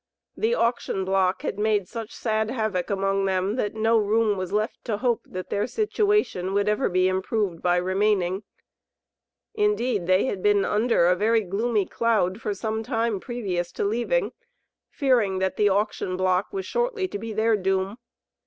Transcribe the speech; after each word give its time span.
The 0.35 0.55
auction 0.55 1.05
block 1.05 1.43
had 1.43 1.59
made 1.59 1.87
such 1.87 2.11
sad 2.11 2.49
havoc 2.49 2.89
among 2.89 3.25
them, 3.25 3.55
that 3.57 3.75
no 3.75 3.99
room 3.99 4.35
was 4.35 4.51
left 4.51 4.83
to 4.85 4.97
hope, 4.97 5.21
that 5.27 5.51
their 5.51 5.67
situation 5.67 6.55
would 6.55 6.67
ever 6.67 6.89
be 6.89 7.07
improved 7.07 7.61
by 7.61 7.75
remaining. 7.77 8.41
Indeed 9.53 10.07
they 10.07 10.25
had 10.25 10.41
been 10.41 10.65
under 10.65 11.05
a 11.05 11.15
very 11.15 11.41
gloomy 11.41 11.85
cloud 11.85 12.41
for 12.41 12.55
some 12.55 12.81
time 12.81 13.19
previous 13.19 13.71
to 13.73 13.83
leaving, 13.83 14.31
fearing 14.89 15.37
that 15.37 15.55
the 15.55 15.69
auction 15.69 16.17
block 16.17 16.51
was 16.51 16.65
shortly 16.65 17.07
to 17.07 17.19
be 17.19 17.31
their 17.31 17.55
doom. 17.55 17.99